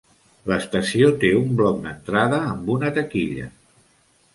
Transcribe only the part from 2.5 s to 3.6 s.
amb una taquilla.